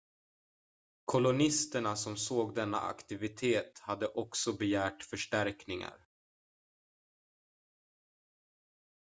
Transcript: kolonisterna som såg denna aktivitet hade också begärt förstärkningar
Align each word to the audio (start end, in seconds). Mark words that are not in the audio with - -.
kolonisterna 1.05 1.95
som 1.95 2.17
såg 2.17 2.55
denna 2.55 2.79
aktivitet 2.79 3.79
hade 3.79 4.07
också 4.07 4.53
begärt 4.53 5.03
förstärkningar 5.03 5.99